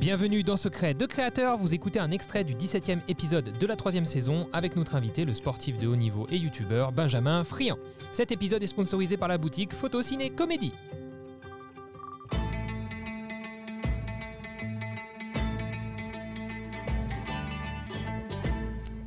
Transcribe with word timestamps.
Bienvenue 0.00 0.42
dans 0.42 0.56
Secret 0.56 0.94
de 0.94 1.04
Créateur, 1.04 1.58
vous 1.58 1.74
écoutez 1.74 1.98
un 1.98 2.10
extrait 2.10 2.42
du 2.42 2.54
17e 2.54 3.00
épisode 3.06 3.52
de 3.58 3.66
la 3.66 3.76
troisième 3.76 4.06
saison 4.06 4.48
avec 4.50 4.74
notre 4.74 4.94
invité, 4.94 5.26
le 5.26 5.34
sportif 5.34 5.76
de 5.76 5.86
haut 5.86 5.94
niveau 5.94 6.26
et 6.30 6.38
youtubeur 6.38 6.90
Benjamin 6.90 7.44
Friand. 7.44 7.76
Cet 8.10 8.32
épisode 8.32 8.62
est 8.62 8.66
sponsorisé 8.66 9.18
par 9.18 9.28
la 9.28 9.36
boutique 9.36 9.74
Photo 9.74 10.00
Ciné 10.00 10.30
Comédie. 10.30 10.72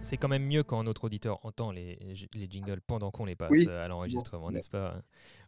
C'est 0.04 0.18
quand 0.18 0.28
même 0.28 0.46
mieux 0.46 0.64
quand 0.64 0.84
notre 0.84 1.06
auditeur 1.06 1.44
entend 1.46 1.72
les, 1.72 1.98
les 2.34 2.48
jingles 2.50 2.82
pendant 2.82 3.10
qu'on 3.10 3.24
les 3.26 3.36
passe 3.36 3.52
Oui. 3.52 3.68
à 3.70 3.88
l'enregistrement, 3.88 4.52
n'est-ce 4.52 4.70
pas 4.70 5.02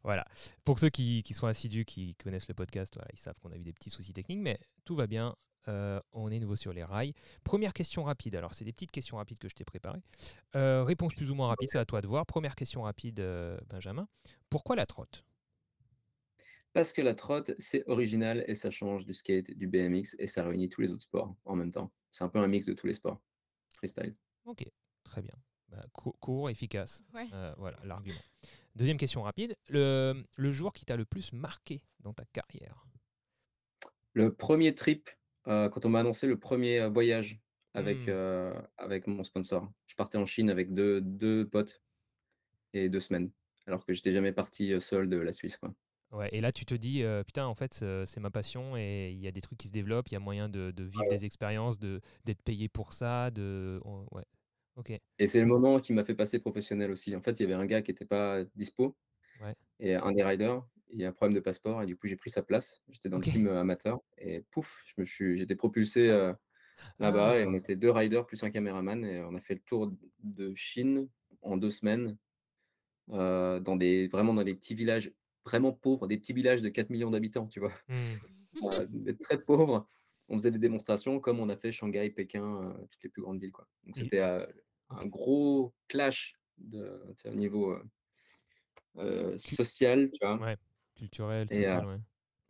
Voilà. 0.03 0.25
Pour 0.63 0.79
ceux 0.79 0.89
qui, 0.89 1.23
qui 1.23 1.33
sont 1.33 1.45
assidus, 1.45 1.83
qui 1.83 2.15
connaissent 2.15 2.47
le 2.47 2.53
podcast, 2.53 2.93
voilà, 2.95 3.09
ils 3.13 3.19
savent 3.19 3.37
qu'on 3.41 3.51
a 3.51 3.57
eu 3.57 3.63
des 3.63 3.73
petits 3.73 3.89
soucis 3.89 4.13
techniques, 4.13 4.39
mais 4.39 4.57
tout 4.85 4.95
va 4.95 5.07
bien. 5.07 5.35
Euh, 5.67 5.99
on 6.13 6.31
est 6.31 6.39
nouveau 6.39 6.55
sur 6.55 6.71
les 6.73 6.83
rails. 6.83 7.13
Première 7.43 7.73
question 7.73 8.03
rapide. 8.03 8.35
Alors, 8.35 8.53
c'est 8.53 8.63
des 8.63 8.71
petites 8.71 8.91
questions 8.91 9.17
rapides 9.17 9.39
que 9.39 9.49
je 9.49 9.55
t'ai 9.55 9.65
préparées. 9.65 10.01
Euh, 10.55 10.83
réponse 10.83 11.13
plus 11.13 11.31
ou 11.31 11.35
moins 11.35 11.47
rapide, 11.47 11.69
c'est 11.71 11.79
à 11.79 11.85
toi 11.85 12.01
de 12.01 12.07
voir. 12.07 12.25
Première 12.25 12.55
question 12.55 12.83
rapide, 12.83 13.19
euh, 13.19 13.57
Benjamin. 13.69 14.07
Pourquoi 14.49 14.75
la 14.75 14.85
trotte? 14.85 15.25
Parce 16.71 16.93
que 16.93 17.01
la 17.01 17.13
trotte, 17.13 17.51
c'est 17.59 17.83
original 17.87 18.43
et 18.47 18.55
ça 18.55 18.69
change 18.71 19.05
du 19.05 19.13
skate, 19.13 19.51
du 19.51 19.67
BMX 19.67 20.15
et 20.19 20.27
ça 20.27 20.43
réunit 20.43 20.69
tous 20.69 20.81
les 20.81 20.91
autres 20.91 21.03
sports 21.03 21.35
en 21.45 21.55
même 21.55 21.71
temps. 21.71 21.91
C'est 22.11 22.23
un 22.23 22.29
peu 22.29 22.39
un 22.39 22.47
mix 22.47 22.65
de 22.65 22.73
tous 22.73 22.87
les 22.87 22.93
sports. 22.93 23.19
Freestyle. 23.77 24.15
Ok, 24.45 24.65
très 25.03 25.21
bien. 25.21 25.33
Bah, 25.69 25.83
cou- 25.93 26.15
court, 26.19 26.49
efficace. 26.49 27.03
Ouais. 27.13 27.27
Euh, 27.33 27.53
voilà 27.57 27.77
l'argument. 27.83 28.19
Deuxième 28.75 28.97
question 28.97 29.23
rapide. 29.23 29.55
Le, 29.69 30.23
le 30.35 30.51
jour 30.51 30.73
qui 30.73 30.85
t'a 30.85 30.95
le 30.95 31.05
plus 31.05 31.33
marqué 31.33 31.81
dans 32.01 32.13
ta 32.13 32.25
carrière? 32.25 32.85
Le 34.13 34.33
premier 34.33 34.75
trip, 34.75 35.09
euh, 35.47 35.69
quand 35.69 35.85
on 35.85 35.89
m'a 35.89 35.99
annoncé 36.01 36.27
le 36.27 36.37
premier 36.39 36.79
euh, 36.79 36.89
voyage 36.89 37.39
avec, 37.73 37.97
Hmm. 38.05 38.09
euh, 38.09 38.61
avec 38.77 39.07
mon 39.07 39.23
sponsor, 39.23 39.69
je 39.87 39.95
partais 39.95 40.17
en 40.17 40.25
Chine 40.25 40.49
avec 40.49 40.73
deux, 40.73 41.01
deux 41.01 41.47
potes 41.47 41.81
et 42.73 42.87
deux 42.89 42.99
semaines, 43.01 43.31
alors 43.67 43.85
que 43.85 43.93
j'étais 43.93 44.13
jamais 44.13 44.31
parti 44.31 44.79
seul 44.79 45.09
de 45.09 45.17
la 45.17 45.33
Suisse. 45.33 45.57
Quoi. 45.57 45.73
Ouais, 46.11 46.29
et 46.31 46.39
là, 46.39 46.51
tu 46.51 46.65
te 46.65 46.75
dis, 46.75 47.03
euh, 47.03 47.23
putain, 47.23 47.45
en 47.45 47.55
fait, 47.55 47.73
c'est 47.73 48.19
ma 48.19 48.29
passion 48.29 48.77
et 48.77 49.11
il 49.11 49.19
y 49.19 49.27
a 49.27 49.31
des 49.31 49.41
trucs 49.41 49.57
qui 49.57 49.67
se 49.67 49.73
développent, 49.73 50.07
il 50.09 50.13
y 50.13 50.17
a 50.17 50.19
moyen 50.19 50.47
de, 50.47 50.71
de 50.71 50.83
vivre 50.83 51.01
Ouais. 51.01 51.09
des 51.09 51.25
expériences, 51.25 51.79
de- 51.79 51.99
d'être 52.23 52.41
payé 52.43 52.69
pour 52.69 52.93
ça. 52.93 53.31
De... 53.31 53.81
ouais. 54.11 54.23
Ok. 54.75 54.91
Et 55.19 55.27
c'est 55.27 55.39
le 55.39 55.45
moment 55.45 55.79
qui 55.79 55.93
m'a 55.93 56.03
fait 56.03 56.15
passer 56.15 56.39
professionnel 56.39 56.91
aussi. 56.91 57.15
En 57.15 57.21
fait, 57.21 57.39
il 57.39 57.43
y 57.43 57.45
avait 57.45 57.53
un 57.61 57.65
gars 57.65 57.81
qui 57.81 57.91
n'était 57.91 58.05
pas 58.05 58.43
dispo, 58.55 58.97
Ouais. 59.41 59.53
et 59.79 59.95
un 59.95 60.11
des 60.11 60.23
riders, 60.23 60.65
il 60.89 60.99
y 61.01 61.05
a 61.05 61.09
un 61.09 61.11
problème 61.13 61.33
de 61.35 61.39
passeport, 61.39 61.81
et 61.81 61.85
du 61.85 61.95
coup, 61.97 62.07
j'ai 62.07 62.15
pris 62.15 62.29
sa 62.29 62.41
place. 62.43 62.81
J'étais 62.89 63.09
dans 63.09 63.17
Ok. 63.17 63.25
le 63.27 63.31
team 63.31 63.47
euh, 63.47 63.59
amateur, 63.59 64.01
et 64.17 64.41
pouf, 64.51 64.81
je 64.85 64.93
me 64.97 65.05
suis, 65.05 65.37
j'étais 65.37 65.55
propulsé 65.55 66.09
euh, 66.09 66.33
là-bas, 66.99 67.31
Ah. 67.31 67.39
et 67.39 67.45
on 67.45 67.53
était 67.53 67.75
deux 67.75 67.89
riders 67.91 68.25
plus 68.25 68.43
un 68.43 68.49
caméraman, 68.49 69.03
et 69.05 69.21
on 69.21 69.35
a 69.35 69.41
fait 69.41 69.55
le 69.55 69.61
tour 69.61 69.91
de 70.23 70.53
Chine 70.55 71.09
en 71.41 71.57
deux 71.57 71.69
semaines, 71.71 72.17
euh, 73.11 73.59
dans 73.59 73.75
des, 73.75 74.07
vraiment 74.07 74.33
dans 74.33 74.43
des 74.43 74.55
petits 74.55 74.75
villages 74.75 75.13
vraiment 75.45 75.71
pauvres, 75.73 76.07
des 76.07 76.17
petits 76.17 76.33
villages 76.33 76.61
de 76.63 76.69
4 76.69 76.89
millions 76.89 77.11
d'habitants, 77.11 77.47
tu 77.47 77.59
vois, 77.59 77.71
Hmm. 77.87 78.15
euh, 78.83 78.85
des 78.89 79.15
très 79.15 79.39
pauvres. 79.41 79.87
On 80.27 80.37
faisait 80.39 80.49
des 80.49 80.57
démonstrations 80.59 81.19
comme 81.19 81.39
on 81.39 81.49
a 81.49 81.55
fait 81.55 81.71
Shanghai, 81.71 82.09
Pékin, 82.09 82.43
euh, 82.63 82.73
toutes 82.89 83.03
les 83.03 83.09
plus 83.09 83.21
grandes 83.21 83.39
villes. 83.39 83.51
Quoi. 83.51 83.67
Donc 83.83 83.95
Et- 83.97 83.99
c'était 83.99 84.19
euh, 84.21 84.43
un 84.97 85.05
gros 85.05 85.73
clash 85.87 86.35
de, 86.57 87.01
au 87.25 87.29
niveau 87.31 87.71
euh, 87.71 87.83
euh, 88.97 89.37
social, 89.37 90.09
tu 90.11 90.17
vois. 90.25 90.37
Ouais. 90.37 90.57
Culturel, 90.95 91.47
Et, 91.51 91.63
social, 91.63 91.85
euh, 91.85 91.87
ouais. 91.95 91.99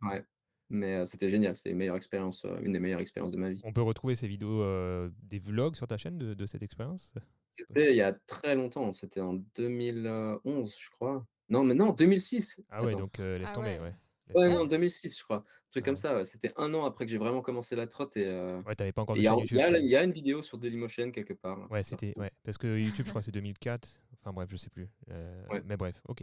Ouais. 0.02 0.24
Mais 0.68 0.96
euh, 0.96 1.04
c'était 1.04 1.30
génial, 1.30 1.54
c'est 1.54 1.70
une 1.70 1.76
meilleure 1.76 1.96
expérience, 1.96 2.44
euh, 2.44 2.58
une 2.60 2.72
des 2.72 2.80
meilleures 2.80 3.00
expériences 3.00 3.32
de 3.32 3.36
ma 3.36 3.50
vie. 3.50 3.60
On 3.64 3.72
peut 3.72 3.82
retrouver 3.82 4.16
ces 4.16 4.26
vidéos, 4.26 4.62
euh, 4.62 5.10
des 5.22 5.38
vlogs 5.38 5.76
sur 5.76 5.86
ta 5.86 5.96
chaîne 5.96 6.18
de, 6.18 6.34
de 6.34 6.46
cette 6.46 6.62
expérience? 6.62 7.12
C'était 7.50 7.90
il 7.92 7.96
y 7.96 8.02
a 8.02 8.12
très 8.12 8.54
longtemps, 8.54 8.92
c'était 8.92 9.20
en 9.20 9.34
2011, 9.54 10.76
je 10.78 10.90
crois. 10.90 11.24
Non, 11.48 11.62
mais 11.62 11.74
non, 11.74 11.92
2006. 11.92 12.60
Ah 12.68 12.82
ouais, 12.82 12.92
donc 12.92 13.20
euh, 13.20 13.38
laisse 13.38 13.48
Ah 13.50 13.54
tomber, 13.54 13.78
ouais. 13.78 13.80
ouais. 13.80 13.94
Ouais, 14.34 14.48
tomber. 14.48 14.48
non, 14.50 14.66
2006, 14.66 15.18
je 15.18 15.24
crois. 15.24 15.44
Truc 15.70 15.84
comme 15.84 15.96
ça. 15.96 16.16
ouais. 16.16 16.24
C'était 16.24 16.52
un 16.56 16.72
an 16.74 16.84
après 16.84 17.04
que 17.06 17.10
j'ai 17.10 17.18
vraiment 17.18 17.42
commencé 17.42 17.76
la 17.76 17.86
trotte. 17.86 18.16
Et 18.16 18.24
euh, 18.26 18.62
Ouais, 18.62 18.74
t'avais 18.74 18.92
pas 18.92 19.02
encore 19.02 19.16
et 19.16 19.20
de 19.20 19.24
il 19.24 19.28
y, 19.52 19.86
y 19.86 19.88
y 19.90 19.96
a 19.96 20.02
une 20.04 20.12
vidéo 20.12 20.40
sur 20.42 20.58
Dailymotion 20.58 21.10
quelque 21.10 21.34
part. 21.34 21.58
là. 21.58 21.66
Ouais, 21.70 21.82
c'était 21.82 22.12
ouais, 22.16 22.30
parce 22.44 22.56
que 22.58 22.78
YouTube, 22.78 23.04
je 23.04 23.10
crois, 23.10 23.22
c'est 23.22 23.32
2004. 23.32 24.00
Enfin 24.14 24.32
bref, 24.32 24.48
je 24.50 24.56
sais 24.56 24.70
plus. 24.70 24.88
Euh, 25.10 25.44
Ouais. 25.50 25.62
Mais 25.66 25.76
bref, 25.76 26.00
ok. 26.08 26.22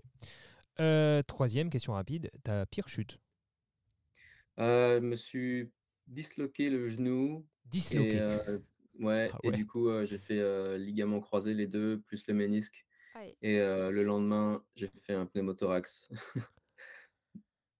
Euh, 0.80 1.22
troisième 1.24 1.70
question 1.70 1.94
rapide. 1.94 2.32
Ta 2.44 2.66
pire 2.66 2.88
chute? 2.90 3.20
Euh, 4.60 5.00
je 5.00 5.06
me 5.06 5.16
suis 5.16 5.72
disloqué 6.08 6.70
le 6.70 6.90
genou. 6.90 7.46
Disloqué. 7.66 8.16
Et, 8.16 8.20
euh, 8.20 8.60
ouais, 9.00 9.30
Ah 9.34 9.40
et 9.44 9.50
ouais. 9.50 9.56
du 9.56 9.66
coup, 9.68 9.90
euh, 9.90 10.06
j'ai 10.06 10.18
fait 10.20 10.40
euh, 10.40 10.78
ligament 10.78 11.20
croisé 11.22 11.54
les 11.54 11.68
deux, 11.68 12.02
plus 12.08 12.28
le 12.28 12.34
ménisque. 12.34 12.86
Et 13.44 13.60
euh, 13.60 13.92
le 13.92 14.04
lendemain, 14.04 14.64
j'ai 14.76 14.90
fait 15.02 15.14
un 15.14 15.26
pneumothorax. 15.28 16.10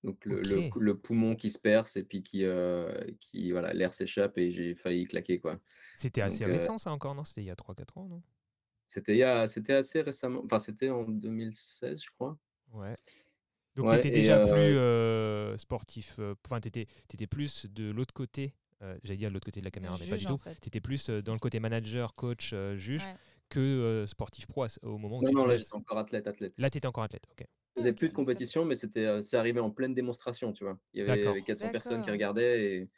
Donc 0.04 0.26
le, 0.26 0.42
le- 0.42 0.68
Ok. 0.68 0.78
le 0.80 0.98
poumon 1.00 1.36
qui 1.36 1.50
se 1.52 1.60
perce 1.60 1.96
et 1.98 2.04
puis 2.04 2.24
qui, 2.24 2.44
euh, 2.46 2.94
qui 3.20 3.52
voilà, 3.52 3.74
l'air 3.74 3.94
s'échappe 3.94 4.38
et 4.38 4.52
j'ai 4.52 4.76
failli 4.76 5.06
claquer 5.06 5.40
quoi. 5.40 5.60
C'était 5.96 6.22
assez 6.22 6.44
donc, 6.44 6.50
euh, 6.50 6.54
récent, 6.54 6.78
ça 6.78 6.92
encore, 6.92 7.16
non? 7.16 7.24
C'était 7.24 7.42
il 7.42 7.46
y 7.46 7.50
a 7.50 7.56
3-4 7.56 7.98
ans, 7.98 8.08
non? 8.08 8.22
C'était 8.86 9.16
il 9.16 9.18
y 9.20 9.24
a- 9.24 9.48
c'était 9.48 9.74
assez 9.74 10.02
récemment, 10.02 10.42
enfin 10.46 10.60
c'était 10.60 10.90
en 10.90 11.04
2016 11.04 12.02
je 12.04 12.10
crois. 12.12 12.38
Ouais. 12.72 12.98
Donc 13.76 13.88
Ouais, 13.88 13.92
tu 14.02 14.08
étais 14.08 14.12
et, 14.12 14.12
déjà 14.12 14.40
euh, 14.40 14.46
plus 14.54 14.78
euh, 14.78 15.58
sportif, 15.58 16.18
euh, 16.20 16.36
enfin 16.46 16.62
tu 16.62 16.70
étais, 16.70 16.88
plus 17.28 17.68
de 17.68 17.92
l'autre 17.92 18.14
côté, 18.14 18.56
euh, 18.84 18.98
j'allais 19.04 19.18
dire 19.18 19.30
de 19.30 19.34
l'autre 19.36 19.46
côté 19.46 19.62
de 19.62 19.66
la 19.66 19.72
caméra, 19.72 19.98
mais 20.00 20.08
pas 20.08 20.18
juge, 20.18 20.20
du 20.20 20.28
en 20.28 20.38
tout. 20.38 20.38
fait. 20.38 20.60
Tu 20.62 20.68
étais 20.70 20.82
plus 20.82 21.10
euh, 21.10 21.22
dans 21.24 21.34
le 21.34 21.40
côté 21.40 21.60
manager, 21.60 22.16
coach, 22.16 22.52
euh, 22.54 22.78
juge, 22.78 23.04
Ouais. 23.04 23.18
que 23.50 23.60
euh, 23.60 24.08
sportif 24.08 24.48
pro 24.48 24.64
à 24.64 24.70
ce- 24.70 24.80
au 24.86 24.98
moment 24.98 25.20
où 25.20 25.24
Non 25.24 25.32
tu 25.32 25.34
non 25.34 25.46
te 25.46 25.48
là 25.48 25.56
lances. 25.56 25.64
j'étais 25.64 25.74
encore 25.76 25.98
athlète 25.98 26.28
athlète. 26.28 26.56
Là, 26.58 26.70
tu 26.70 26.78
étais 26.80 26.88
encore 26.88 27.04
athlète, 27.04 27.26
ok. 27.32 27.46
Je 27.76 27.82
faisais 27.82 27.92
Ok, 27.92 27.98
plus 27.98 28.10
de 28.10 28.14
compétition 28.14 28.66
mais 28.66 28.76
c'était 28.76 29.06
euh, 29.06 29.22
c'est 29.22 29.38
arrivé 29.38 29.60
en 29.60 29.72
pleine 29.72 29.94
démonstration 29.94 30.54
tu 30.54 30.64
vois. 30.64 30.80
Il 30.94 31.00
y 31.00 31.02
avait, 31.02 31.12
il 31.14 31.16
y 31.16 31.18
D'accord. 31.20 31.32
avait 31.34 31.42
400 31.44 31.70
personnes 31.72 32.02
qui 32.02 32.12
regardaient 32.12 32.76
et 32.76 32.90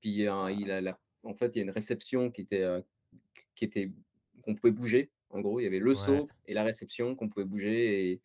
puis 0.00 0.10
il 0.22 0.28
a 0.70 0.80
la- 0.80 0.98
en 1.24 1.34
fait 1.34 1.54
il 1.54 1.58
y 1.58 1.60
a 1.60 1.64
une 1.64 1.70
réception 1.70 2.30
qui 2.30 2.40
était 2.42 2.62
euh, 2.62 2.80
qui 3.54 3.64
était 3.64 3.90
qu'on 4.42 4.54
pouvait 4.54 4.72
bouger. 4.72 5.10
En 5.30 5.40
gros 5.40 5.60
il 5.60 5.64
y 5.64 5.66
avait 5.66 5.78
le 5.78 5.90
Ouais. 5.90 5.94
saut 5.94 6.28
et 6.46 6.54
la 6.54 6.64
réception 6.64 7.14
qu'on 7.16 7.28
pouvait 7.28 7.44
bouger 7.44 8.10
et 8.12 8.20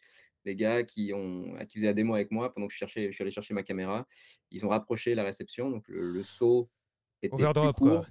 les 0.46 0.56
gars 0.56 0.84
qui 0.84 1.12
ont 1.14 1.58
qui 1.68 1.80
faisaient 1.80 1.88
la 1.88 1.94
démo 1.94 2.16
avec 2.16 2.31
moi 2.31 2.54
pendant 2.54 2.68
que 2.68 2.74
je 2.74 2.78
cherchais 2.78 3.08
je 3.08 3.12
suis 3.12 3.22
allé 3.24 3.31
chercher 3.31 3.54
ma 3.54 3.64
caméra 3.64 4.08
ils 4.52 4.66
ont 4.66 4.70
rapproché 4.70 5.16
la 5.16 5.24
réception 5.24 5.70
donc 5.70 5.88
le, 5.90 6.12
le 6.14 6.24
saut 6.24 6.70
était 7.22 7.36
plus 7.36 7.44
Overdrop, 7.44 7.76
court. 7.76 8.06
quoi. 8.06 8.08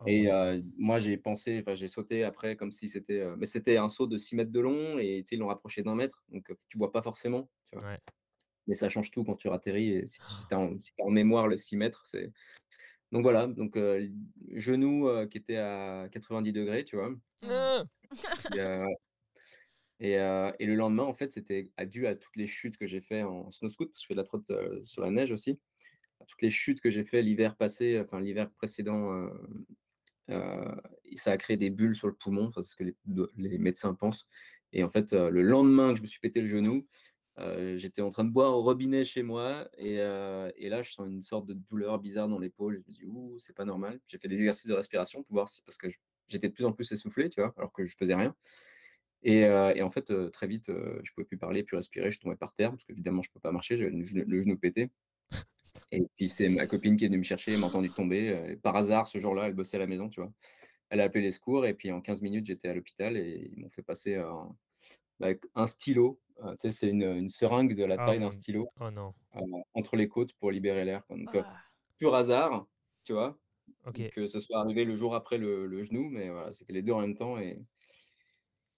Ouais. 0.00 0.04
Oh, 0.06 0.08
Et 0.08 0.26
ouais. 0.26 0.32
euh, 0.32 0.62
moi, 0.76 0.98
j'ai 1.00 1.16
pensé, 1.16 1.58
enfin, 1.60 1.74
j'ai 1.74 1.88
sauté 1.88 2.24
après 2.24 2.56
comme 2.56 2.72
si 2.72 2.88
c'était. 2.88 3.20
euh, 3.20 3.36
mais 3.38 3.46
c'était 3.46 3.76
un 3.78 3.88
saut 3.88 4.06
de 4.06 4.16
6 4.18 4.36
mètres 4.36 4.52
de 4.52 4.60
long 4.60 4.98
et 4.98 5.22
tu 5.22 5.30
sais, 5.30 5.36
ils 5.36 5.38
l'ont 5.38 5.48
rapproché 5.48 5.82
d'un 5.82 5.94
mètre. 5.94 6.24
Donc, 6.28 6.50
euh, 6.50 6.54
tu 6.68 6.78
vois 6.78 6.92
pas 6.92 7.02
forcément. 7.02 7.50
Tu 7.70 7.76
vois. 7.78 7.88
Ouais. 7.88 7.98
Mais 8.66 8.74
ça 8.74 8.88
change 8.88 9.10
tout 9.10 9.24
quand 9.24 9.36
tu 9.36 9.48
atterris. 9.50 9.90
Et 9.92 10.06
si 10.06 10.18
tu 10.48 10.54
as, 10.54 10.58
en, 10.58 10.80
si 10.80 10.94
t'as 10.96 11.04
en 11.04 11.10
mémoire 11.10 11.48
le 11.48 11.56
6 11.56 11.76
mètres, 11.76 12.06
c'est. 12.06 12.32
Donc 13.10 13.22
voilà, 13.22 13.46
donc 13.46 13.76
euh, 13.76 14.06
genou 14.52 15.08
euh, 15.08 15.26
qui 15.26 15.38
était 15.38 15.56
à 15.56 16.08
90 16.12 16.52
degrés, 16.52 16.84
tu 16.84 16.96
vois. 16.96 17.14
Ah 17.42 17.82
Et, 18.54 18.60
euh, 18.60 18.84
et, 20.00 20.18
euh, 20.18 20.52
et 20.58 20.66
le 20.66 20.74
lendemain, 20.74 21.04
en 21.04 21.14
fait, 21.14 21.32
c'était 21.32 21.72
dû 21.86 22.06
à 22.06 22.14
toutes 22.14 22.36
les 22.36 22.46
chutes 22.46 22.76
que 22.76 22.86
j'ai 22.86 23.00
fait 23.00 23.22
en 23.22 23.50
snow 23.50 23.68
scoot, 23.68 23.88
parce 23.88 24.00
que 24.00 24.02
je 24.02 24.06
fais 24.08 24.14
de 24.14 24.18
la 24.20 24.24
trotte 24.24 24.50
euh, 24.50 24.84
sur 24.84 25.02
la 25.02 25.10
neige 25.10 25.32
aussi. 25.32 25.58
À 26.20 26.24
toutes 26.26 26.42
les 26.42 26.50
chutes 26.50 26.80
que 26.80 26.90
j'ai 26.90 27.04
fait 27.04 27.22
l'hiver 27.22 27.56
passé, 27.56 28.00
enfin 28.00 28.20
l'hiver 28.20 28.50
précédent, 28.52 29.12
euh, 29.12 29.28
ça 30.28 31.32
a 31.32 31.36
créé 31.36 31.56
des 31.56 31.70
bulles 31.70 31.96
sur 31.96 32.08
le 32.08 32.14
poumon, 32.14 32.50
c'est 32.54 32.62
ce 32.62 32.76
que 32.76 32.84
les, 32.84 33.58
médecins 33.58 33.94
pensent. 33.94 34.28
Et 34.72 34.84
en 34.84 34.90
fait, 34.90 35.12
le 35.12 35.42
lendemain 35.42 35.92
que 35.92 35.98
je 35.98 36.02
me 36.02 36.06
suis 36.06 36.20
pété 36.20 36.40
le 36.40 36.48
genou, 36.48 36.86
j'étais 37.76 38.02
en 38.02 38.10
train 38.10 38.24
de 38.24 38.30
boire 38.30 38.52
au 38.52 38.62
robinet 38.62 39.04
chez 39.04 39.22
moi, 39.22 39.68
et, 39.78 39.96
là, 39.96 40.82
je 40.82 40.92
sens 40.92 41.08
une 41.08 41.22
sorte 41.22 41.46
de 41.46 41.54
douleur 41.54 41.98
bizarre 41.98 42.28
dans 42.28 42.38
l'épaule. 42.38 42.74
Je 42.74 42.78
me 42.80 42.94
dis, 42.94 43.04
ouh, 43.06 43.38
c'est 43.38 43.54
pas 43.54 43.64
normal. 43.64 44.00
J'ai 44.06 44.18
fait 44.18 44.28
des 44.28 44.38
exercices 44.38 44.66
de 44.66 44.74
respiration 44.74 45.22
pour 45.22 45.34
voir 45.34 45.48
si, 45.48 45.62
parce 45.62 45.78
que 45.78 45.88
j'étais 46.28 46.48
de 46.48 46.54
plus 46.54 46.64
en 46.64 46.72
plus 46.72 46.90
essoufflé, 46.92 47.30
tu 47.30 47.40
vois, 47.40 47.54
alors 47.56 47.72
que 47.72 47.84
je 47.84 47.96
faisais 47.96 48.14
rien. 48.14 48.34
Et, 49.22 49.46
en 49.48 49.90
fait, 49.90 50.12
très 50.30 50.46
vite, 50.46 50.66
je 50.68 51.12
pouvais 51.12 51.26
plus 51.26 51.38
parler, 51.38 51.62
plus 51.62 51.76
respirer, 51.76 52.10
je 52.10 52.20
tombais 52.20 52.36
par 52.36 52.52
terre, 52.52 52.70
parce 52.70 52.84
qu'évidemment, 52.84 53.22
je 53.22 53.30
peux 53.30 53.40
pas 53.40 53.52
marcher, 53.52 53.76
j'avais 53.76 53.90
le 53.90 54.40
genou 54.40 54.56
pété. 54.56 54.90
Et 55.92 56.02
puis, 56.16 56.28
c'est 56.28 56.48
ma 56.48 56.66
copine 56.66 56.96
qui 56.96 57.04
est 57.04 57.08
venue 57.08 57.18
me 57.18 57.22
chercher, 57.24 57.52
elle 57.52 57.60
m'a 57.60 57.66
entendu 57.68 57.90
tomber. 57.90 58.30
euh, 58.30 58.56
par 58.56 58.76
hasard, 58.76 59.06
ce 59.06 59.18
jour-là, 59.18 59.46
elle 59.46 59.54
bossait 59.54 59.76
à 59.76 59.80
la 59.80 59.86
maison, 59.86 60.08
tu 60.08 60.20
vois. 60.20 60.32
Elle 60.90 61.00
a 61.00 61.04
appelé 61.04 61.22
les 61.24 61.32
secours, 61.32 61.66
et 61.66 61.74
puis 61.74 61.92
en 61.92 62.00
15 62.00 62.22
minutes, 62.22 62.46
j'étais 62.46 62.68
à 62.68 62.74
l'hôpital, 62.74 63.16
et 63.16 63.50
ils 63.52 63.60
m'ont 63.60 63.70
fait 63.70 63.82
passer 63.82 64.16
un, 64.16 64.56
bah, 65.20 65.28
un 65.54 65.66
stylo. 65.66 66.20
Euh, 66.44 66.52
tu 66.52 66.56
sais, 66.60 66.72
c'est 66.72 66.88
une, 66.90 67.02
une 67.02 67.28
seringue 67.28 67.74
de 67.74 67.84
la 67.84 67.96
Ah, 67.98 68.06
taille 68.06 68.20
d'un 68.20 68.30
stylo 68.30 68.68
Oh 68.80 68.90
non. 68.90 69.14
euh, 69.36 69.40
entre 69.74 69.96
les 69.96 70.08
côtes 70.08 70.32
pour 70.34 70.50
libérer 70.50 70.84
l'air. 70.84 71.02
Donc, 71.10 71.28
Ah. 71.34 71.56
pur 71.98 72.14
hasard, 72.14 72.66
tu 73.04 73.12
vois, 73.12 73.38
que 74.10 74.26
ce 74.26 74.40
soit 74.40 74.60
arrivé 74.60 74.84
le 74.84 74.96
jour 74.96 75.14
après 75.14 75.36
le, 75.38 75.66
le 75.66 75.82
genou, 75.82 76.08
mais 76.08 76.28
voilà, 76.30 76.52
c'était 76.52 76.72
les 76.72 76.82
deux 76.82 76.92
en 76.92 77.00
même 77.00 77.16
temps. 77.16 77.38
Et 77.38 77.58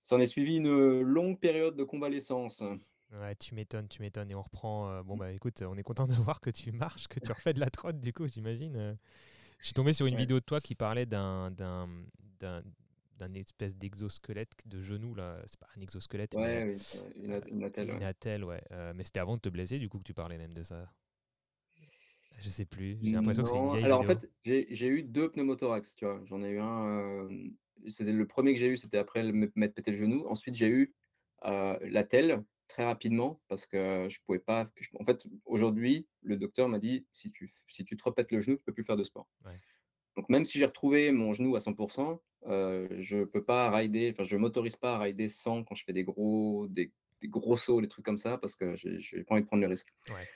s'en 0.02 0.19
est 0.19 0.26
suivi 0.26 0.56
une 0.56 1.00
longue 1.02 1.38
période 1.38 1.76
de 1.76 1.84
convalescence. 1.84 2.62
Ouais, 3.12 3.34
tu 3.36 3.54
m'étonnes, 3.56 3.88
tu 3.88 4.02
m'étonnes. 4.02 4.30
Et 4.30 4.34
on 4.34 4.42
reprend. 4.42 4.88
euh, 4.90 5.02
bon, 5.02 5.16
bah 5.16 5.32
écoute, 5.32 5.62
on 5.62 5.76
est 5.76 5.82
content 5.82 6.06
de 6.06 6.14
voir 6.14 6.40
que 6.40 6.50
tu 6.50 6.70
marches, 6.72 7.08
que 7.08 7.18
tu 7.18 7.32
refais 7.32 7.52
de 7.52 7.60
la 7.60 7.70
trotte, 7.70 8.00
du 8.00 8.12
coup, 8.12 8.28
j'imagine. 8.28 8.76
euh. 8.76 8.94
Je 9.60 9.66
suis 9.66 9.74
tombé 9.74 9.92
sur 9.94 10.06
une 10.06 10.14
Ouais. 10.14 10.16
vidéo 10.16 10.40
de 10.40 10.44
toi 10.44 10.60
qui 10.60 10.74
parlait 10.76 11.06
d'un 11.06 11.50
d'un 11.52 11.88
d'un 12.40 12.62
d'un 13.18 13.34
espèce 13.34 13.76
d'exosquelette 13.76 14.54
de 14.66 14.80
genou 14.82 15.14
là. 15.14 15.38
C'est 15.46 15.60
pas 15.60 15.68
un 15.76 15.80
exosquelette, 15.82 16.38
mais 16.38 16.66
oui, 16.66 16.82
une, 17.16 17.40
une 17.52 17.64
attelle, 17.64 17.90
une 17.90 18.02
ouais. 18.02 18.02
attelle, 18.02 18.42
ouais. 18.44 18.62
Euh, 18.72 18.92
mais 18.94 19.04
c'était 19.04 19.20
avant 19.20 19.36
de 19.36 19.40
te 19.42 19.48
blesser, 19.50 19.78
du 19.78 19.88
coup, 19.90 19.98
que 19.98 20.04
tu 20.04 20.14
parlais 20.14 20.38
même 20.38 20.54
de 20.54 20.62
ça. 20.62 20.90
Je 22.38 22.48
sais 22.48 22.64
plus. 22.64 22.98
J'ai 23.02 23.16
l'impression 23.16 23.42
que 23.42 23.48
c'est 23.48 23.58
une 23.58 23.66
vieille 23.68 23.84
alors 23.84 24.00
en 24.00 24.04
fait, 24.04 24.30
j'ai 24.44 24.66
j'ai 24.70 24.86
eu 24.88 25.02
2 25.02 25.30
pneumothorax, 25.30 25.94
tu 25.96 26.04
vois? 26.04 26.20
J'en 26.26 26.42
ai 26.42 26.50
eu 26.50 26.58
un, 26.60 27.28
c'était 27.88 28.12
le 28.12 28.26
premier 28.26 28.52
que 28.54 28.60
j'ai 28.60 28.68
eu, 28.68 28.76
c'était 28.76 28.98
après 28.98 29.22
le 29.22 29.32
m'être 29.54 29.74
pété 29.74 29.90
le 29.90 29.96
genou. 29.96 30.26
Ensuite, 30.28 30.54
j'ai 30.54 30.68
eu, 30.68 30.94
heu, 31.46 31.78
l'attelle 31.88 32.44
très 32.70 32.84
rapidement 32.84 33.43
parce 33.49 33.67
que 33.67 34.08
je 34.11 34.20
pouvais 34.25 34.38
pas 34.40 34.70
je 34.76 34.88
en 35.00 35.05
fait, 35.05 35.26
aujourd'hui, 35.46 36.08
le 36.22 36.37
docteur 36.37 36.69
m'a 36.69 36.78
dit: 36.78 37.06
«Si 37.12 37.31
tu 37.32 37.55
si 37.69 37.84
tu 37.84 37.96
te 37.96 38.05
repètes 38.05 38.32
le 38.32 38.40
genou, 38.40 38.56
tu 38.56 38.64
peux 38.64 38.75
plus 38.75 38.84
faire 38.84 38.96
de 38.96 39.05
sport». 39.05 39.28
Ouais. 39.44 39.61
Donc 40.17 40.28
même 40.31 40.44
si 40.46 40.58
j'ai 40.58 40.67
retrouvé 40.67 41.12
mon 41.12 41.32
genou 41.34 41.56
à 41.56 41.61
100 41.61 41.75
heu, 42.46 42.88
je 42.99 43.25
peux 43.25 43.44
pas 43.44 43.70
rider, 43.70 44.11
enfin, 44.14 44.25
je 44.25 44.37
m'autorise 44.37 44.76
pas 44.76 44.96
à 44.96 45.00
rider 45.00 45.28
sans 45.28 45.64
quand 45.64 45.75
je 45.76 45.84
fais 45.84 45.93
des 45.94 46.05
gros 46.05 46.69
des 46.69 46.93
des 47.22 47.28
gros 47.28 47.56
sauts, 47.58 47.81
des 47.82 47.88
trucs 47.88 48.05
comme 48.06 48.19
ça 48.19 48.38
parce 48.38 48.56
que 48.56 48.75
j'ai 48.76 48.99
j'ai 49.00 49.25
pas 49.25 49.34
envie 49.34 49.43
de 49.44 49.49
prendre 49.49 49.62
le 49.62 49.69
risque. 49.69 49.94
Ouais. 50.08 50.31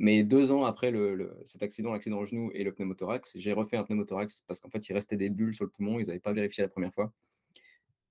Mais 0.00 0.24
2 0.24 0.52
ans 0.52 0.64
après 0.66 0.90
le 0.90 1.14
le 1.14 1.40
cet 1.46 1.62
accident, 1.62 1.92
l'accident 1.92 2.18
au 2.20 2.24
genou 2.26 2.50
et 2.54 2.64
le 2.64 2.72
pneumothorax, 2.74 3.32
j'ai 3.36 3.52
refait 3.54 3.76
un 3.78 3.84
pneumothorax 3.84 4.42
parce 4.46 4.60
qu'en 4.60 4.70
fait, 4.70 4.88
il 4.88 4.94
restait 4.94 5.16
des 5.16 5.30
bulles 5.30 5.54
sur 5.54 5.64
le 5.64 5.70
poumon, 5.70 6.00
ils 6.00 6.10
avaient 6.10 6.20
pas 6.20 6.32
vérifié 6.34 6.62
la 6.64 6.68
première 6.70 6.94
fois 6.94 7.12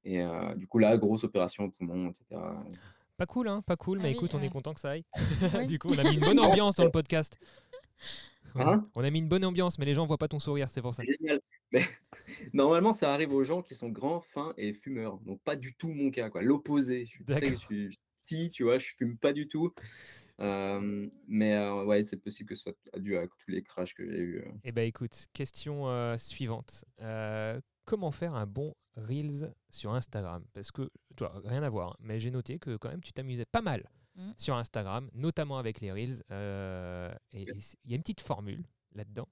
et 0.03 0.21
du 0.55 0.67
coup, 0.67 0.79
là, 0.79 0.97
grosse 0.97 1.23
opération 1.23 1.65
au 1.65 1.71
poumon 1.71 2.09
et 2.09 2.13
cetera. 2.13 2.65
Pas 3.17 3.25
cool, 3.25 3.47
hein, 3.47 3.63
pas 3.65 3.75
cool, 3.75 3.97
Ah 3.99 4.03
mais 4.03 4.09
oui, 4.09 4.15
écoute, 4.15 4.35
on 4.35 4.41
est 4.41 4.49
content 4.49 4.73
que 4.75 4.79
ça 4.79 4.91
aille. 4.91 5.03
Oui. 5.55 5.65
du 5.67 5.79
coup, 5.79 5.89
on 5.89 5.97
a 5.97 6.03
mis 6.03 6.15
une 6.15 6.19
bonne 6.21 6.39
ambiance 6.39 6.75
dans 6.75 6.85
le 6.85 6.91
podcast. 6.91 7.39
On 8.55 8.59
a- 8.61 8.73
Hein? 8.73 8.89
on 8.95 9.03
a 9.03 9.09
mis 9.09 9.19
une 9.19 9.27
bonne 9.27 9.43
ambiance, 9.45 9.77
mais 9.79 9.85
les 9.85 9.93
gens 9.95 10.05
voient 10.05 10.17
pas 10.19 10.27
ton 10.27 10.39
sourire, 10.39 10.69
c'est 10.69 10.81
pour 10.81 10.93
ça. 10.93 11.03
Génial. 11.03 11.41
Mais 11.71 11.83
normalement, 12.53 12.93
ça 12.93 13.13
arrive 13.13 13.33
aux 13.33 13.43
gens 13.43 13.61
qui 13.63 13.73
sont 13.75 13.89
grands, 13.89 14.21
fins 14.21 14.53
et 14.57 14.71
fumeurs, 14.73 15.17
donc 15.19 15.41
pas 15.41 15.55
du 15.55 15.75
tout 15.75 15.89
mon 15.91 16.11
cas, 16.11 16.29
quoi, 16.29 16.41
l'opposé. 16.43 17.05
Je 17.05 17.09
suis 17.11 17.25
très 17.25 17.55
je 17.55 17.97
petit, 18.23 18.49
tu 18.51 18.63
vois? 18.63 18.77
Je 18.77 18.93
fume 18.95 19.17
pas 19.17 19.33
du 19.33 19.47
tout, 19.47 19.73
hem, 20.39 21.09
mais 21.27 21.55
heu, 21.55 21.85
ouais, 21.85 22.03
c'est 22.03 22.17
possible 22.17 22.49
que 22.49 22.55
ce 22.55 22.63
soit 22.63 22.75
dû 22.99 23.17
à 23.17 23.27
tous 23.27 23.49
les 23.49 23.63
crashs 23.63 23.93
que 23.95 24.07
j'ai 24.09 24.17
eus, 24.19 24.37
heu. 24.39 24.51
Eh 24.63 24.71
ben 24.71 24.87
écoute, 24.87 25.27
question 25.33 25.87
euh, 25.87 26.17
suivante. 26.17 26.85
Euh, 27.01 27.59
comment 27.85 28.11
faire 28.11 28.35
un 28.35 28.45
bon 28.45 28.75
Reels 28.97 29.53
sur 29.69 29.93
Instagram 29.93 30.45
Parce 30.53 30.71
que, 30.71 30.89
toi, 31.15 31.33
rien 31.45 31.63
à 31.63 31.69
voir, 31.69 31.91
hein, 31.93 31.97
mais 32.01 32.19
j'ai 32.19 32.31
noté 32.31 32.59
que 32.59 32.75
quand 32.77 32.89
même 32.89 33.01
tu 33.01 33.13
t'amusais 33.13 33.45
pas 33.45 33.61
mal 33.61 33.89
Mm. 34.15 34.31
sur 34.37 34.55
Instagram, 34.55 35.11
notamment 35.13 35.59
avec 35.59 35.79
les 35.79 35.91
Reels. 35.91 36.23
euh, 36.31 37.13
et 37.33 37.43
il 37.43 37.61
y 37.85 37.93
a 37.93 37.95
une 37.97 38.01
petite 38.01 38.21
formule 38.21 38.63
là-dedans. 38.93 39.27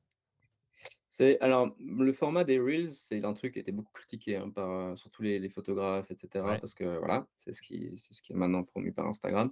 C'est 1.08 1.40
alors, 1.40 1.76
le 1.80 2.12
format 2.12 2.44
des 2.44 2.60
reels, 2.60 2.92
c'est 2.92 3.24
un 3.24 3.34
truc 3.34 3.54
qui 3.54 3.60
a 3.60 3.62
été 3.62 3.72
beaucoup 3.72 3.92
critiqué, 3.94 4.36
hein, 4.36 4.50
par, 4.50 4.98
surtout 4.98 5.24
les 5.24 5.40
les 5.40 5.50
photographes 5.50 6.12
et 6.12 6.18
cetera, 6.18 6.52
Ouais. 6.52 6.60
parce 6.60 6.74
que 6.76 6.98
voilà, 7.00 7.28
c'est 7.38 7.54
ce 7.54 7.62
qui 7.62 7.94
c'est 7.98 8.14
ce 8.14 8.22
qui 8.22 8.34
est 8.34 8.36
maintenant 8.36 8.64
promu 8.64 8.92
par 8.94 9.08
Instagram. 9.08 9.52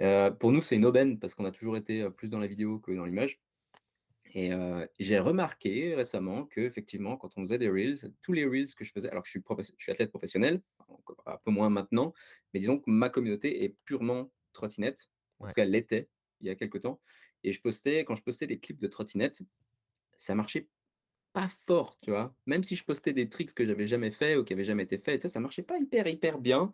Heu, 0.00 0.34
pour 0.38 0.52
nous, 0.52 0.62
c'est 0.62 0.76
une 0.76 0.86
aubaine 0.86 1.18
parce 1.18 1.34
qu'on 1.34 1.44
a 1.46 1.52
toujours 1.52 1.76
été, 1.76 2.02
heu, 2.02 2.10
plus 2.12 2.28
dans 2.28 2.38
la 2.40 2.46
vidéo 2.48 2.78
que 2.80 2.92
dans 2.92 3.04
l'image 3.06 3.40
et 4.38 4.52
j'ai 4.98 5.18
remarqué 5.18 5.94
récemment 5.94 6.44
qu'effectivement, 6.44 7.16
quand 7.16 7.30
on 7.38 7.40
faisait 7.42 7.58
des 7.58 7.70
reels, 7.70 8.12
tous 8.22 8.32
les 8.34 8.44
reels 8.44 8.74
que 8.74 8.84
je 8.84 8.92
faisais 8.92 9.08
alors 9.08 9.22
que 9.22 9.28
je 9.28 9.32
suis 9.32 9.42
je 9.60 9.82
suis 9.82 9.92
athlète 9.92 10.10
professionnel, 10.10 10.62
un 11.24 11.38
peu 11.38 11.50
moins 11.50 11.70
maintenant, 11.70 12.12
mais 12.52 12.60
disons 12.60 12.78
que 12.78 12.90
ma 12.90 13.08
communauté 13.08 13.64
est 13.64 13.76
purement 13.84 14.30
trottinette, 14.52 15.08
en 15.40 15.46
tout 15.46 15.54
cas 15.54 15.64
l'était 15.64 16.10
il 16.40 16.46
y 16.48 16.50
a 16.50 16.54
quelque 16.54 16.76
temps 16.78 17.00
et 17.44 17.52
je 17.52 17.60
postais 17.62 18.04
quand 18.04 18.14
je 18.14 18.22
postais 18.22 18.46
des 18.46 18.58
clips 18.60 18.78
de 18.80 18.88
trottinette, 18.88 19.42
ça 20.16 20.34
marchait 20.34 20.68
pas 21.32 21.48
fort, 21.48 21.98
tu 22.02 22.10
vois? 22.10 22.34
Même 22.46 22.64
si 22.64 22.76
je 22.76 22.84
postais 22.84 23.12
des 23.12 23.28
tricks 23.28 23.54
que 23.54 23.64
j'avais 23.64 23.86
jamais 23.86 24.10
fait 24.10 24.36
ou 24.36 24.44
qui 24.44 24.54
avaient 24.54 24.64
jamais 24.64 24.84
été 24.84 24.98
faits, 24.98 25.22
sais, 25.22 25.28
ça 25.28 25.40
marchait 25.40 25.62
pas 25.62 25.78
hyper, 25.78 26.08
hyper 26.08 26.38
bien 26.40 26.72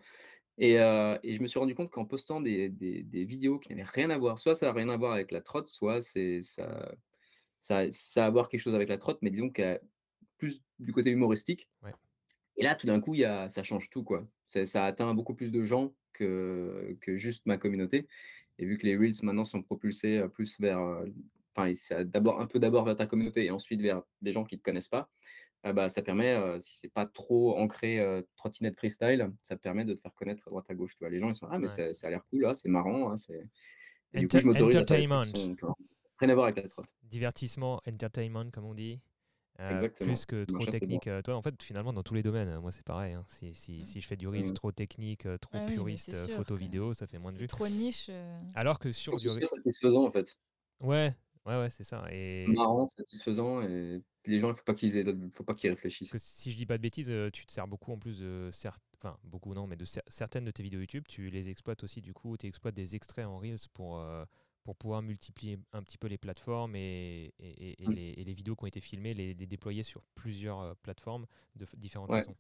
et 0.59 0.75
et 0.75 1.35
je 1.37 1.43
me 1.43 1.49
suis 1.49 1.59
rendu 1.61 1.75
compte 1.75 1.91
qu'en 1.91 2.07
postant 2.07 2.41
des 2.41 2.69
des 2.71 3.03
des 3.05 3.25
vidéos 3.25 3.59
qui 3.59 3.71
n'avaient 3.71 3.85
rien 3.85 4.11
à 4.11 4.19
voir, 4.19 4.39
soit 4.39 4.55
ça 4.57 4.71
a 4.71 4.73
rien 4.73 4.89
à 4.91 4.97
voir 4.97 5.13
avec 5.13 5.33
la 5.33 5.41
trotte, 5.43 5.69
soit 5.69 6.03
c'est 6.03 6.43
ça 6.43 6.95
ça 7.63 7.91
ça 7.93 8.25
a 8.27 8.29
à 8.29 8.31
voir 8.33 8.51
quelque 8.51 8.61
chose 8.63 8.77
avec 8.77 8.91
la 8.91 8.99
trotte, 8.99 9.21
mais 9.23 9.31
disons 9.31 9.51
que 9.51 9.81
plus 10.39 10.63
du 10.81 10.93
côté 10.93 11.11
humoristique 11.13 11.71
Ouais. 11.83 11.95
et 12.57 12.65
là, 12.65 12.75
tout 12.75 12.87
d'un 12.87 13.01
coup, 13.01 13.15
y 13.15 13.25
a 13.25 13.49
ça 13.49 13.63
change 13.63 13.91
tout, 13.91 14.05
quoi. 14.05 14.29
Ça 14.47 14.85
atteint 14.87 15.15
beaucoup 15.15 15.35
plus 15.35 15.51
de 15.51 15.63
gens 15.63 15.95
que 16.13 16.97
que 17.01 17.17
juste 17.17 17.47
ma 17.47 17.59
communauté 17.59 18.07
et 18.59 18.67
vu 18.67 18.77
que 18.79 18.87
les 18.87 18.97
reels 18.97 19.15
maintenant 19.23 19.45
sont 19.47 19.63
propulsés, 19.63 20.23
plus 20.35 20.61
vers, 20.61 20.81
enfin, 21.57 21.73
d'abord 22.05 22.41
un 22.41 22.47
peu 22.47 22.59
d'abord 22.59 22.85
vers 22.85 22.97
ta 22.97 23.07
communauté 23.07 23.45
et 23.47 23.51
ensuite 23.51 23.81
vers 23.83 24.03
des 24.23 24.33
gens 24.33 24.45
qui 24.45 24.59
te 24.59 24.63
connaissent 24.63 24.89
pas, 24.89 25.11
ah 25.65 25.73
bah, 25.75 25.89
ça 25.91 26.03
permet, 26.03 26.35
heu, 26.37 26.61
si 26.61 26.77
c'est 26.77 26.91
pas 26.93 27.07
trop 27.07 27.59
ancré, 27.59 28.01
trottinette 28.37 28.77
freestyle, 28.79 29.33
ça 29.45 29.57
permet 29.57 29.85
de 29.87 29.95
te 29.95 30.01
faire 30.01 30.15
connaître 30.15 30.49
à 30.49 30.51
droite 30.51 30.67
à 30.71 30.75
gauche, 30.75 30.95
tu 30.97 31.01
vois? 31.05 31.11
Les 31.11 31.19
gens, 31.21 31.29
ils 31.31 31.35
sont: 31.35 31.49
«Ah 31.51 31.59
mais 31.59 31.69
Ouais. 31.69 31.79
ça 31.93 31.93
a 32.05 32.11
l'air 32.11 32.25
cool, 32.31 32.43
là, 32.43 32.55
c'est 32.55 32.69
marrant, 32.71 33.11
hein, 33.13 33.17
c'est» 33.19 33.49
et 34.15 34.19
du 34.19 34.29
coup, 34.29 34.39
je 34.39 34.47
m'autorise 34.47 34.79
à 34.79 34.85
rien 36.19 36.31
à 36.31 36.35
voir 36.35 36.47
avec 36.47 36.63
la 36.63 36.69
trotte. 36.69 36.95
Divertissement, 37.13 37.81
entertainment, 37.87 38.51
comme 38.51 38.65
on 38.65 38.75
dit. 38.75 39.01
Euh, 39.61 39.75
Exactement. 39.75 40.15
plus 40.15 40.25
que 40.27 40.45
trop 40.45 40.67
technique. 40.67 41.07
Euh, 41.09 41.23
toi, 41.23 41.37
en 41.37 41.43
fait, 41.43 41.63
finalement, 41.63 41.93
dans 41.93 42.03
tous 42.03 42.15
les 42.15 42.23
domaines, 42.23 42.59
moi, 42.61 42.73
c'est 42.73 42.85
pareil. 42.85 43.13
hein. 43.15 43.25
Si, 43.29 43.55
si, 43.55 43.83
si 43.83 44.01
je 44.01 44.07
fais 44.07 44.17
du 44.17 44.27
Reels 44.27 44.53
trop 44.53 44.73
technique, 44.73 45.27
euh, 45.27 45.37
trop 45.39 45.59
Ah 45.59 45.61
puriste, 45.67 46.15
euh, 46.15 46.27
photo 46.29 46.57
vidéo, 46.57 46.95
ça 46.95 47.07
fait 47.07 47.19
moins 47.19 47.33
de 47.33 47.39
vues. 47.39 47.47
trop 47.47 47.69
niche. 47.69 48.07
euh. 48.09 48.39
Alors 48.55 48.79
que 48.79 48.93
sur 48.93 49.17
du 49.19 49.29
ce 49.29 49.35
Re- 49.35 49.47
soit 49.47 49.59
satisfaisant, 49.59 50.05
en 50.07 50.11
fait. 50.11 50.37
Ouais, 50.81 51.15
ouais, 51.47 51.59
ouais, 51.59 51.71
c'est 51.71 51.85
ça. 51.85 52.05
Et 52.11 52.47
Marrant, 52.47 52.87
satisfaisant 52.87 53.63
et 53.63 54.03
les 54.27 54.39
gens, 54.41 54.51
il 54.51 54.57
faut 54.57 54.65
pas 54.65 54.75
qu'ils 54.75 54.97
aient 54.97 55.05
faut 55.33 55.45
pas 55.45 55.55
qu'ils 55.55 55.71
réfléchissent. 55.71 56.11
que 56.11 56.19
si 56.19 56.51
je 56.51 56.57
dis 56.57 56.67
pas 56.67 56.77
de 56.77 56.83
bêtises, 56.83 57.13
tu 57.33 57.47
te 57.47 57.53
sers 57.53 57.67
beaucoup 57.69 57.93
en 57.93 57.99
plus 57.99 58.21
de 58.21 58.51
enfin 58.99 59.17
beaucoup 59.25 59.53
non, 59.55 59.67
mais 59.67 59.77
de 59.77 59.85
cer- 59.85 60.03
certaines 60.09 60.45
de 60.45 60.51
tes 60.51 60.63
vidéos 60.63 60.81
YouTube, 60.81 61.05
tu 61.09 61.29
les 61.31 61.51
exploites 61.51 61.83
aussi 61.85 62.01
du 62.01 62.13
coup, 62.13 62.37
tu 62.37 62.47
exploites 62.47 62.75
des 62.75 62.95
extraits 62.97 63.27
en 63.27 63.39
Reels 63.39 63.59
pour 63.75 63.99
euh, 63.99 64.25
pour 64.65 64.77
pouvoir 64.77 65.03
multiplier 65.03 65.59
un 65.73 65.83
petit 65.83 65.99
peu 65.99 66.07
les 66.09 66.19
plateformes 66.19 66.77
et, 66.77 67.35
et, 67.39 67.49
et- 67.51 67.85
et 67.87 67.91
les, 67.91 68.11
et 68.11 68.25
les 68.25 68.35
vidéos 68.35 68.57
qui 68.57 68.65
ont 68.65 68.67
été 68.69 68.81
filmées, 68.81 69.15
les, 69.15 69.35
les 69.35 69.47
déployer 69.47 69.83
sur 69.83 70.03
plusieurs 70.15 70.61
euh, 70.61 70.75
plateformes 70.83 71.27
de 71.57 71.67
différentes 71.77 72.11
Ouais. 72.11 72.25
façons. 72.25 72.37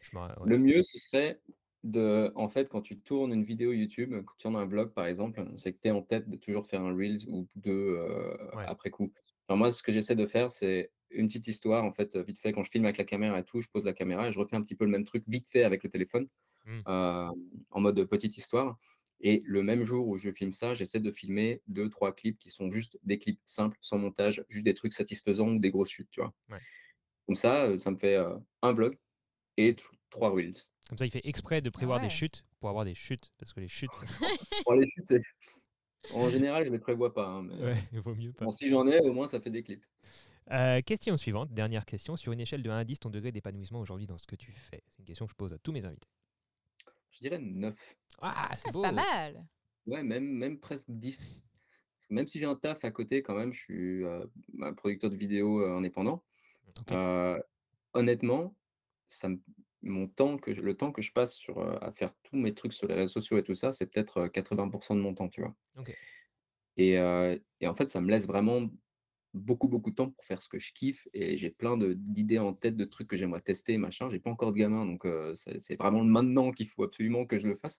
Je 0.00 0.10
ouais. 0.16 0.32
Le 0.42 0.58
mieux, 0.58 0.82
ce 0.82 0.98
serait 0.98 1.40
de 1.84 2.32
en 2.34 2.48
fait, 2.48 2.68
quand 2.68 2.82
tu 2.82 3.00
tournes 3.00 3.32
une 3.32 3.44
vidéo 3.44 3.72
YouTube, 3.72 4.10
quand 4.24 4.34
tu 4.36 4.42
tournes 4.42 4.56
un 4.56 4.66
vlog, 4.66 4.92
par 4.92 5.06
exemple, 5.06 5.44
c'est 5.56 5.72
que 5.72 5.78
tu 5.80 5.88
es 5.88 5.90
en 5.90 6.02
tête 6.02 6.28
de 6.28 6.36
toujours 6.36 6.66
faire 6.66 6.82
un 6.82 6.94
reels 6.94 7.28
ou 7.28 7.48
2, 7.56 7.96
heu, 7.98 8.38
Ouais. 8.52 8.68
après 8.68 8.90
coup. 8.90 9.12
Enfin, 9.48 9.56
moi, 9.56 9.70
ce 9.72 9.82
que 9.82 9.92
j'essaie 9.92 10.16
de 10.16 10.26
faire, 10.26 10.50
c'est 10.50 10.92
une 11.10 11.26
petite 11.28 11.46
histoire, 11.48 11.84
en 11.84 11.92
fait, 11.92 12.16
vite 12.16 12.38
fait, 12.38 12.52
quand 12.52 12.62
je 12.62 12.70
filme 12.70 12.84
avec 12.84 12.98
la 12.98 13.04
caméra 13.04 13.38
et 13.40 13.44
tout, 13.44 13.60
je 13.60 13.68
pose 13.68 13.84
la 13.84 13.92
caméra 13.94 14.28
et 14.28 14.32
je 14.32 14.38
refais 14.38 14.56
un 14.56 14.62
petit 14.62 14.74
peu 14.74 14.84
le 14.84 14.90
même 14.90 15.04
truc 15.04 15.24
vite 15.26 15.48
fait 15.48 15.62
avec 15.64 15.82
le 15.84 15.88
téléphone, 15.90 16.26
Mm. 16.66 16.84
heu, 16.88 17.28
en 17.70 17.80
mode 17.80 18.04
petite 18.06 18.36
histoire 18.38 18.78
et 19.20 19.42
le 19.44 19.62
même 19.62 19.84
jour 19.84 20.06
où 20.06 20.16
je 20.16 20.30
filme 20.30 20.52
ça, 20.52 20.74
j'essaie 20.74 21.00
de 21.00 21.10
filmer 21.10 21.60
2-3 21.66 22.14
clips 22.14 22.38
qui 22.38 22.50
sont 22.50 22.70
juste 22.70 22.98
des 23.02 23.18
clips 23.18 23.40
simples, 23.44 23.78
sans 23.80 23.98
montage, 23.98 24.44
juste 24.48 24.64
des 24.64 24.74
trucs 24.74 24.94
satisfaisants 24.94 25.48
ou 25.48 25.58
des 25.58 25.70
grosses 25.70 25.90
chutes, 25.90 26.10
tu 26.10 26.20
vois? 26.20 26.32
Ouais. 26.50 26.58
Comme 27.26 27.36
ça, 27.36 27.78
ça 27.78 27.90
me 27.90 27.96
fait, 27.96 28.16
un 28.62 28.72
vlog 28.72 28.96
et 29.56 29.74
tr 29.74 29.90
3 30.10 30.30
reels. 30.30 30.54
Comme 30.88 30.98
ça, 30.98 31.04
il 31.04 31.10
fait 31.10 31.26
exprès 31.26 31.60
de 31.60 31.68
prévoir 31.68 31.98
des 31.98 32.04
ouais. 32.04 32.10
chutes 32.10 32.46
pour 32.60 32.70
avoir 32.70 32.84
des 32.84 32.94
chutes 32.94 33.32
parce 33.38 33.52
que 33.52 33.60
les 33.60 33.68
chutes, 33.68 33.92
ça- 33.92 34.06
Bon, 34.66 34.74
les 34.74 34.86
chutes, 34.86 35.06
c'est 35.06 35.20
en 36.10 36.30
général, 36.30 36.64
je 36.64 36.70
les 36.72 36.78
prévois 36.78 37.12
pas, 37.12 37.26
hein, 37.26 37.42
mais 37.42 37.64
ouais, 37.64 37.76
il 37.92 38.00
vaut 38.00 38.14
mieux 38.14 38.32
pas. 38.32 38.44
bon, 38.44 38.50
si 38.52 38.68
j'en 38.68 38.86
ai, 38.86 39.00
au 39.00 39.12
moins, 39.12 39.26
ça 39.26 39.40
fait 39.40 39.50
des 39.50 39.62
clips. 39.62 39.84
Euh, 40.50 40.80
question 40.80 41.16
suivante, 41.16 41.52
dernière 41.52 41.84
question. 41.84 42.16
Sur 42.16 42.32
une 42.32 42.40
échelle 42.40 42.62
de 42.62 42.70
1 42.70 42.78
à 42.78 42.84
10, 42.84 42.98
ton 42.98 43.10
degré 43.10 43.32
d'épanouissement 43.32 43.80
aujourd'hui 43.80 44.06
dans 44.06 44.16
ce 44.16 44.26
que 44.26 44.36
tu 44.36 44.52
fais? 44.52 44.82
C'est 44.88 45.00
une 45.00 45.04
question 45.04 45.26
que 45.26 45.32
je 45.32 45.36
pose 45.36 45.52
à 45.52 45.58
tous 45.58 45.72
mes 45.72 45.84
invités. 45.84 46.08
Je 47.18 47.28
dirais 47.28 47.38
9. 47.38 47.98
Ah, 48.20 48.48
Ah, 48.52 48.56
c'est 48.56 48.70
beau 48.72 48.80
pas 48.80 48.92
mal. 48.92 49.48
Ouais, 49.86 50.02
même 50.02 50.24
même 50.26 50.60
presque 50.60 50.90
10. 50.90 51.42
Parce 51.96 52.06
que 52.08 52.14
même 52.14 52.28
si 52.28 52.38
j'ai 52.40 52.46
un 52.46 52.56
taf 52.56 52.84
à 52.84 52.90
côté 52.92 53.22
quand 53.22 53.34
même, 53.36 53.52
je 53.52 53.60
suis, 53.60 54.04
heu, 54.04 54.30
bah, 54.54 54.72
producteur 54.74 55.10
de 55.10 55.16
vidéos, 55.16 55.60
heu, 55.62 55.70
indépendant. 55.72 56.24
Heu, 56.90 57.42
honnêtement, 57.94 58.56
ça 59.10 59.28
me 59.30 59.40
mon 59.82 60.08
temps 60.08 60.38
que 60.38 60.54
je 60.54 60.62
le 60.62 60.76
temps 60.76 60.92
que 60.92 61.02
je 61.02 61.12
passe 61.12 61.34
sur, 61.36 61.60
à 61.84 61.92
faire 61.92 62.14
tous 62.24 62.36
mes 62.36 62.54
trucs 62.54 62.72
sur 62.74 62.88
les 62.88 62.94
réseaux 62.96 63.14
sociaux 63.14 63.38
et 63.38 63.44
tout 63.44 63.54
ça, 63.56 63.72
c'est 63.72 63.86
peut-être, 63.88 64.18
heu, 64.26 64.28
80 64.30 64.66
de 64.68 65.00
mon 65.02 65.14
temps, 65.14 65.28
tu 65.30 65.42
vois? 65.42 65.56
Ok. 65.76 65.88
Et 66.76 66.92
et 67.60 67.66
en 67.66 67.74
fait, 67.74 67.90
ça 67.90 68.00
me 68.00 68.10
laisse 68.10 68.26
vraiment 68.26 68.68
beaucoup, 69.34 69.68
beaucoup 69.68 69.90
de 69.90 69.94
temps 69.96 70.10
pour 70.10 70.24
faire 70.24 70.42
ce 70.42 70.48
que 70.48 70.58
je 70.58 70.72
kiffe 70.72 71.08
et 71.14 71.36
j'ai 71.36 71.50
plein 71.50 71.76
d'idées 71.78 72.38
en 72.38 72.54
tête, 72.54 72.76
de 72.76 72.84
trucs 72.84 73.08
que 73.08 73.16
j'aimerais 73.16 73.40
tester, 73.42 73.78
machin. 73.78 74.10
J'ai 74.10 74.20
pas 74.20 74.30
encore 74.30 74.52
de 74.52 74.58
gamin, 74.58 74.86
donc 74.86 75.04
heu, 75.06 75.32
c'est 75.34 75.76
vraiment 75.76 76.04
maintenant 76.04 76.52
qu'il 76.52 76.68
faut 76.68 76.84
absolument 76.84 77.26
que 77.26 77.38
je 77.38 77.48
le 77.48 77.56
fasse 77.56 77.78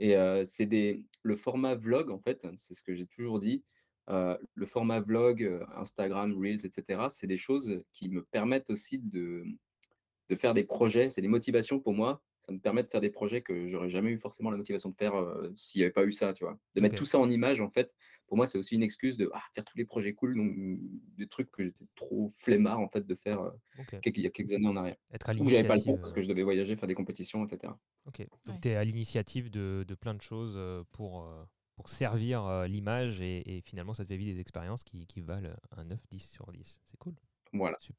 et 0.00 0.16
heu, 0.16 0.44
c'est 0.44 0.66
des 0.66 1.04
le 1.22 1.36
format 1.36 1.74
vlog, 1.76 2.10
en 2.10 2.20
fait, 2.20 2.46
c'est 2.56 2.74
ce 2.74 2.84
que 2.84 2.94
j'ai 2.94 3.06
toujours 3.06 3.40
dit, 3.40 3.64
heu, 4.10 4.38
le 4.54 4.66
format 4.66 5.00
vlog, 5.00 5.60
Instagram, 5.76 6.34
Reels 6.38 6.66
et 6.66 6.70
cetera, 6.72 7.10
c'est 7.10 7.26
des 7.28 7.36
choses 7.38 7.82
qui 7.92 8.08
me 8.08 8.24
permettent 8.24 8.70
aussi 8.70 8.98
de 8.98 9.44
de 10.28 10.36
faire 10.36 10.54
des 10.54 10.64
projets. 10.64 11.10
C'est 11.10 11.20
des 11.22 11.28
motivations 11.28 11.80
pour 11.80 11.94
moi 11.94 12.22
ça 12.42 12.52
me 12.52 12.58
permet 12.60 12.82
de 12.82 12.88
faire 12.88 13.00
des 13.00 13.10
projets 13.10 13.42
que 13.42 13.66
j'aurais 13.68 13.90
jamais 13.90 14.10
eu 14.10 14.18
forcément 14.18 14.50
la 14.50 14.56
motivation 14.58 14.90
de 14.90 14.96
faire, 14.96 15.16
heu, 15.16 15.52
s'il 15.56 15.80
y 15.80 15.84
avait 15.84 15.92
pas 15.92 16.04
eu 16.04 16.12
ça, 16.12 16.32
tu 16.34 16.44
vois? 16.44 16.58
De 16.74 16.80
mettre 16.82 16.96
tout 16.96 17.04
ça 17.06 17.18
en 17.18 17.30
images, 17.30 17.60
en 17.60 17.70
fait, 17.70 17.94
pour 18.26 18.36
moi, 18.36 18.46
c'est 18.46 18.58
aussi 18.58 18.74
une 18.76 18.82
excuse 18.82 19.16
de, 19.16 19.30
ah, 19.34 19.42
faire 19.54 19.64
tous 19.64 19.76
les 19.78 19.84
projets 19.84 20.14
cool, 20.14 20.36
donc 20.36 20.52
des 21.16 21.28
trucs 21.28 21.50
que 21.52 21.64
j'étais 21.64 21.86
trop 21.94 22.30
flemmard, 22.36 22.80
en 22.80 22.88
fait, 22.88 23.06
de 23.06 23.14
faire, 23.14 23.52
quelques 24.02 24.18
il 24.18 24.24
y 24.24 24.26
a 24.26 24.30
quelques 24.30 24.52
années 24.52 24.68
en 24.68 24.76
arrière. 24.76 24.96
Être 25.12 25.30
à 25.30 25.34
Ou 25.38 25.48
j'avais 25.48 25.64
pas 25.68 25.76
le 25.76 25.82
temps 25.82 25.96
parce 25.98 26.12
que 26.12 26.22
je 26.22 26.28
devais 26.28 26.42
voyager, 26.42 26.76
faire 26.76 26.88
des 26.88 26.94
compétitions 26.94 27.44
et 27.44 27.48
cetera. 27.48 27.78
OK. 28.06 28.18
Donc 28.44 28.56
Ouais. 28.56 28.60
tu 28.60 28.68
es 28.68 28.74
à 28.76 28.84
l'initiative 28.84 29.50
de 29.50 29.84
de 29.86 29.94
plein 29.94 30.14
de 30.14 30.22
choses, 30.22 30.58
pour, 30.92 31.24
servir, 31.86 32.64
l'image 32.68 33.20
et 33.20 33.56
et 33.56 33.60
finalement 33.60 33.92
ça 33.94 34.04
te 34.04 34.08
fait 34.08 34.16
vivre 34.16 34.34
des 34.34 34.40
expériences 34.40 34.84
qui 34.84 35.06
qui 35.06 35.20
valent, 35.20 35.54
un 35.76 35.84
9, 35.84 36.00
10 36.10 36.20
sur 36.30 36.50
10. 36.52 36.80
C'est 36.86 36.96
cool. 36.98 37.14
Voilà. 37.52 37.78
Super. 37.80 37.96